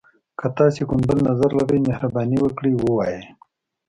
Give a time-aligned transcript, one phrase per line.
[0.39, 3.21] که تاسي کوم بل نظر لری، مهرباني وکړئ ووایئ.